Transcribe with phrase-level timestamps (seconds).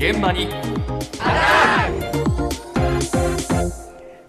[0.00, 0.48] 現場に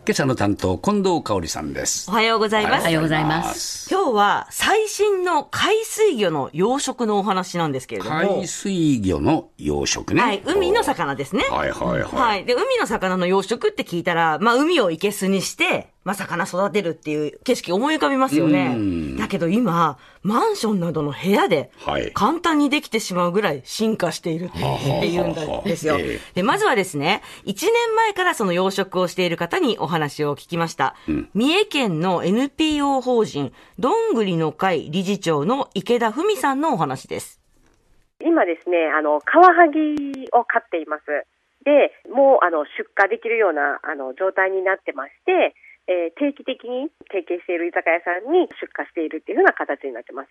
[0.03, 2.81] 今朝の担当近藤香織さんですおはようございます。
[2.81, 3.89] おはようございます。
[3.89, 8.39] 今日は最新の海水魚の養殖のお話なんですけれども。
[8.39, 11.45] 海水魚の養殖ねはい、海の魚ですね。
[11.49, 12.43] はいはいはい、はい。
[12.43, 18.75] で、海の魚の養殖って聞いたら、まあ、海を生けすにして、まあ、魚育てるっていう景色思い浮かびますよね。
[19.19, 26.19] だけど今、マンションなどの部屋ではい、簡単にできてしまうぐらい進化しているっていうんですよええ。
[26.33, 30.95] で、まずはですね、1年前からその養殖をしている方にお話を聞きました。
[31.35, 37.39] 三重県の NPO 法人、どんぐりの会理事長の池田文さんのお話です。
[38.23, 41.03] 今ですね、あの、カワハギを飼っています。
[41.63, 45.53] で、もう、あの、出荷できるような、あの、状態になってまして、
[45.87, 50.29] えー定期的に提携している居酒屋さんに出荷しているっていうふうな形になってます。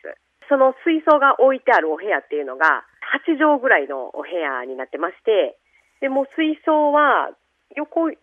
[0.48, 2.84] その水槽が置いてあるお部屋っていうのが、
[3.26, 5.58] 8畳ぐらいのお部屋になってまして、
[6.00, 7.30] で、も水槽は、
[7.76, 8.14] 横1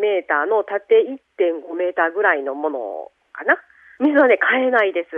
[0.00, 1.04] メーターの縦
[1.36, 3.60] 1.5メーターぐらいのものかな？
[4.00, 5.10] 水はね、買えないです。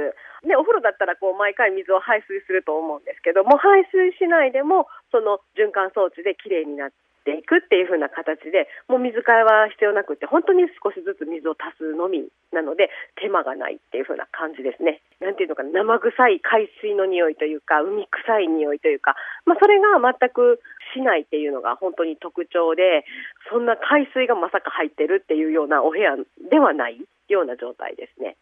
[0.47, 6.91] で、お風呂だったらこう毎回水を排水すると思うんですけども、排水しないでも、その循環装置できれいになっ
[7.27, 12.89] ていくっていう風な形で、もう水替えは必要なくて、本当に少しずつ水を足すのみなので、
[13.19, 15.03] 手間がないっていう風な感じですね。
[15.19, 20.63] なんていうのかな、生臭い海水の匂いというか、海臭い匂いというか、まあそれが全く
[20.95, 23.05] しないっていうのが本当に特徴で、
[23.51, 26.15] そんな海水がまさか入ってるっていうようなお部屋
[26.49, 28.37] ではないような状態ですね。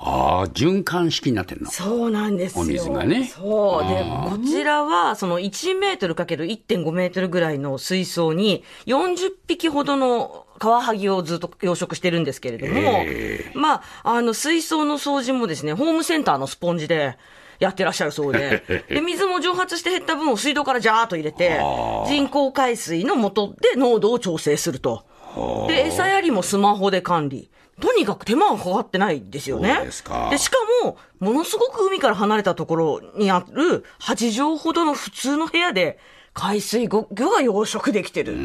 [0.00, 0.12] はい。
[0.12, 2.62] ああ循環式になってんのそうなんですよ。
[2.62, 3.88] お水がねそう。
[3.88, 12.72] であ、こちらは、その1メートルかける1.5メートルぐらいの水槽に、40匹ほどのカワハギをずっと養殖してるんですけれども、
[13.04, 17.18] へまあ、あの、水槽の掃除もですね、ホームセンターのスポンジで、
[17.60, 21.60] やってらっしゃるそうで、 で、水も蒸発して減った分を水道からジャーっと入れて、
[22.06, 25.04] 人工海水の元で濃度を調整すると。
[25.68, 27.50] で、餌やりもスマホで管理。
[27.80, 29.74] とにかく手間がかかってないですよね。
[29.76, 35.98] そうですかで、しかも、ものすごく海から離れたところにある8畳ほどの普通の部屋で、
[36.32, 38.36] 海水魚が養殖できてる。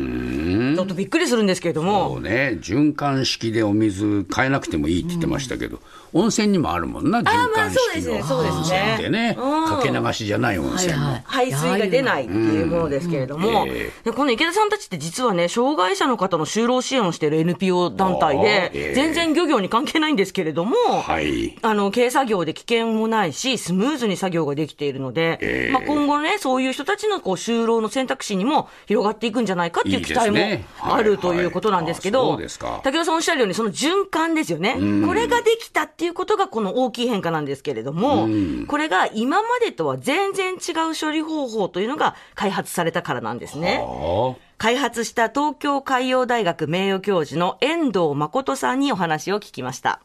[0.75, 2.57] ちょっとびっくりするんですけれどそもう、ね。
[2.61, 5.79] 循環式でお水変えなくてもいいって言ってましたけど、
[6.13, 8.13] 温泉にもあるもんな循まあ環式の。
[8.13, 9.65] 温泉ってねうん。
[9.65, 11.23] かけ流しじゃない温泉も、はいはい。
[11.25, 13.69] 排水が出ないっていうものですけれども、うん。
[13.69, 18.93] えでこの池田さんたちって実はね、障害者の方の就労支援をしている NPO 団体でえ、え。
[18.95, 21.57] 全然漁業に関係ないんですけれども、はい。
[21.61, 25.71] あの、軽作業で危険もないし、スムーズに作業ができているので、ええ。
[25.73, 30.37] まあ今後ね、そういう人たちのこう就労の選択肢にも広がっていくんじゃないかっていう期待も
[30.81, 34.73] あるということなんですけど、そうですか武田さんおっしゃるように、その循環ですよね。
[35.05, 38.27] これができたっていうことがこの大きい変化なんですけれども、
[38.67, 43.83] これが今までとは全然違う処理方法というのが開発されたからなんですね。
[43.83, 50.01] あ開発した東京海洋大学名誉教授の遠藤誠さんにお話を聞きました。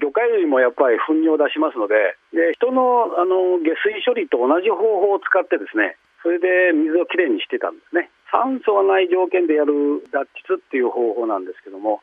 [0.00, 8.10] 魚介類もやっぱり糞尿を出しますので、で人のあの下水処理と同じ方法を使ってですね、それで水をきれいにしてたんですね。
[8.30, 12.00] 酸素がない条件でやる脱窒っていう方法なんですけども、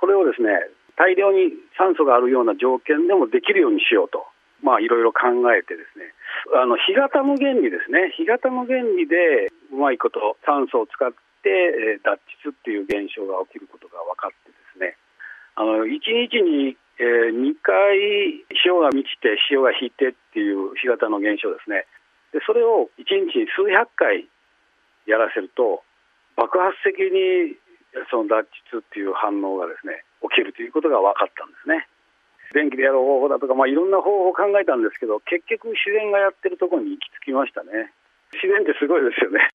[0.00, 0.48] これをですね、
[0.96, 4.24] 大量に酸素があるような条件でもできるようにしようと、
[4.62, 6.12] まあいろいろ考えてですね、
[6.54, 11.10] あの干潟の原理ですね、干潟の原理でうまいこと酸素を使っ
[11.42, 14.96] て、え脱窒っていう現象が起きることが分かってですね、
[15.56, 21.88] あの1日に、え2回潮が満ちて潮が引いてっていう干潟の現象ですね。
[22.32, 24.28] でそれを1日に数百回
[25.10, 25.82] やらせると
[26.38, 27.58] 爆発的に
[28.10, 31.90] その脱窒っていう反応がですね起きるということが分かったんですね。
[32.54, 37.94] 電気でやる方法だとか、まあ、いろんな方法を考えたんですけど結局自然がやってるところに行き着きましたね。
[38.34, 39.50] 自然ってすごいですよね。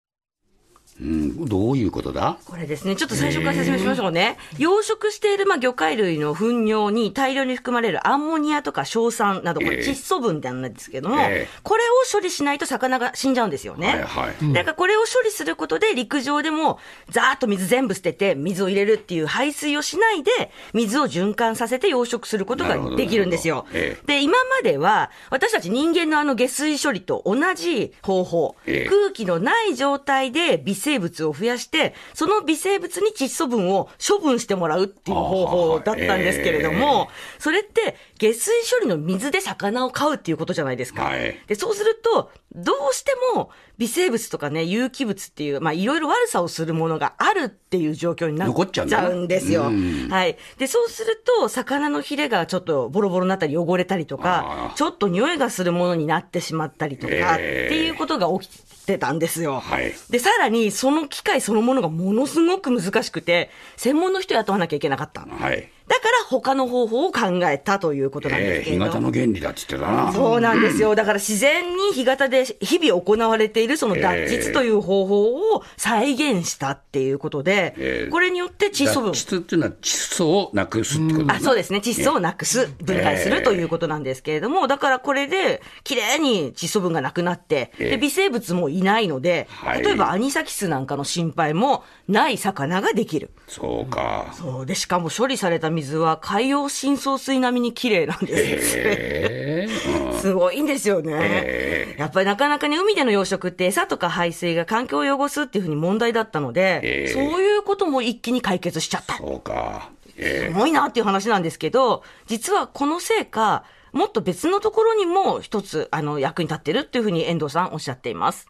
[1.01, 2.38] うん、どういうことだ？
[2.45, 4.38] これですね、ちょっと最初から説明しましょうね。
[4.57, 9.83] 養殖している、まあ、魚介類の糞尿に大量に含まれるアンモニアとか硝酸など、これええ。
[9.83, 11.59] 窒素分なんですけども、ええ。
[11.63, 13.88] これを処理しないと魚が死んじゃうんですよね。
[13.88, 20.31] はいはい、だからこれを処理することで陸上でもザーッと水全部捨てて水を入れるっていう排水をしないで
[20.74, 23.65] 水を循環させて養殖することができるんですよ。
[24.06, 28.89] で、今までは私たち人間のあの下水処理と同じ方法、ええ。
[28.89, 37.10] 空気のない状態で微生物を増やして、その微生物に窒素分を処分してもらうっていう方法だったんですけれども、
[37.40, 41.04] それって下水処理の水で魚を飼うっていうことじゃないですか。
[41.04, 49.64] はいで、そうすると、どうしても微生物とかね、有機物っていう、まあ、いろいろ悪さをするものがあるっていう状況になっちゃうんですよ。
[49.64, 50.38] うんはい。
[50.58, 59.60] で、そうすると、魚のヒレがちょっとボロボロになったり汚れたりとあかー、ちょっと匂いがするものになってしまったりとか、えーっていうことが起きってたんですよ。
[59.60, 65.22] はいで、さらにその機械そのものがものすごく難しくて、専門の人雇わなきゃいけなかった。
[65.22, 65.70] はい。
[65.88, 70.12] だから他の方法を考えたということなんでええすけれど干潟の原理だって言ってたな。
[70.12, 70.96] そうなんですよ。
[70.96, 79.12] だから自然に干潟で日々行われているその脱窒という方法を再現したっていうことで、ええこれによって窒素分。
[79.12, 81.80] 脱窒っていうのは窒素をなくすってことあそうですね。
[81.80, 93.32] 窒素をなくす、分解するということなんですけれども、だからこれで、綺麗に窒素分がなくなって、ええで微生物もいないのではい、例えばアニサキスなんかの心配もない魚ができる。
[93.48, 94.34] そうか。
[94.34, 94.66] そう。
[94.66, 100.19] で、しかも処理された水は海洋深層水並みに綺麗なんです。
[100.22, 101.13] すごいんですよね。
[101.13, 109.18] えやっぱりなかなかね、海での養殖って餌とか排水が環境を汚すっていうふうに問題だったので、ええそういうことも一気に解決しちゃった。
[109.18, 109.89] そうか。
[110.18, 118.50] えすごいなっていう話なんですけど、実はこの成果、もっと別のところにも一つ、あの、役に立ってるっていうふうに遠藤さんおっしゃっています。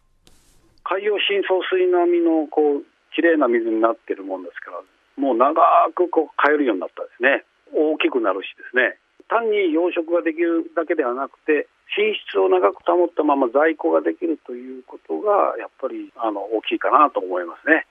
[0.82, 2.82] 海洋深層水並みのこう
[3.14, 4.82] 綺麗な水になってるもんですから、
[5.16, 5.60] もう長
[5.94, 7.44] くこう買えるようになったですね。
[7.72, 8.98] 大きくなるしですね。
[9.28, 17.86] 単に養殖ができるだけではなくて、品質を長く保ったまま在庫ができるということが、やっぱりあの大きいかなと思いますね。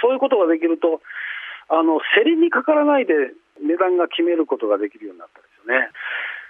[0.00, 1.00] そういうことができると、
[1.68, 3.14] あの競りにかからないで
[3.60, 5.88] 値段が決めることができるようになったんですよね。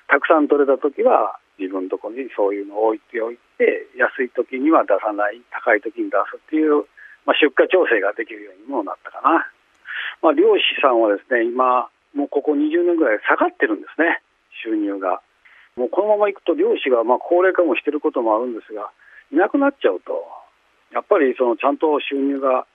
[0.08, 6.84] たくさん取れたときは、自分のところにそういうのを置いておいて、安いときには出さない、高いときに出すっていう、
[7.24, 9.46] まあ、出荷調整ができるようにもなったかな。
[10.23, 14.21] まあ、漁師さんはですね、今、もうここ20年ぐらい下がってるんですね、
[14.65, 15.21] 収入が。
[15.77, 18.93] もうこのままいくと漁師がまあ高齢化もしてることもあるんですが、
[19.33, 20.29] いなくなっちゃうと、
[20.93, 22.67] やっぱりそのちゃんと収入が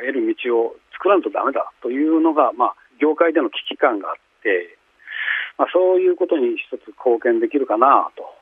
[0.00, 4.78] 得る道を作らんとダメだというのが、まあ、業界での危機感があって、
[5.58, 8.37] まあ、そういうことに一つ貢献できるかなと。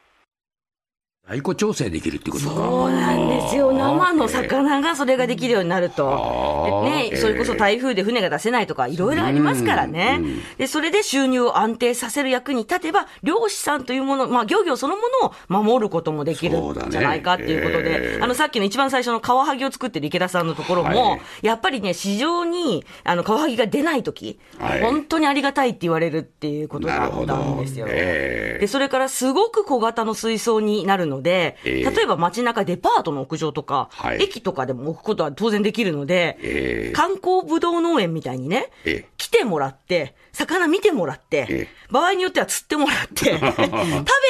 [1.29, 2.55] 在庫調整できるってことか。
[2.55, 3.73] そうなんですよ。
[3.73, 6.85] 生の魚がそれができるようになると。
[6.85, 10.21] ね、それこそ台風で船が出せないとか、いろいろありますからね。
[10.57, 27.87] で、それで収入を安定させる役に立てば、漁師さんというもの、まあ、漁業そのものを守ることもできるんじゃないかっていうことで、えーあの、さっきの一番最初のカワハギを作ってる池田さんのところも、はいやっぱりね、市場に、あの、カワハギが出ないとき、はい本当にありがたいって言われるっていうことだなるほどったんですよ。
[27.89, 31.91] ええで、それからすごく小型の水槽になるので、ええ。
[31.91, 34.23] 例えば街中デパートの屋上とか、はい。
[34.23, 36.93] 駅とかでも置くことは当然できるので、ええ。
[36.93, 39.09] 観光ぶどう農園みたいにね、ええ。
[39.17, 41.69] 来てもらって、魚見てもらって、ええ。
[41.91, 43.57] 場合によっては釣ってもらって、 食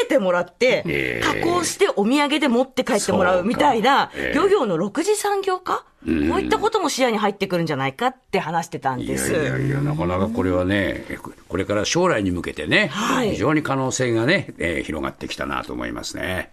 [0.03, 1.43] べてもらって、ええ。
[1.43, 9.33] 加工してお土産で持って帰ってもらうみたいな漁業の6次産業化、こういったことも視野に入ってくるんじゃないかって話してたんいやです。
[9.33, 11.05] いやいや、なかなかこれはね、
[11.49, 13.31] これから将来に向けてね、はい。
[13.33, 16.53] 非常に可能性がね、えー広がってきたなと思いますね。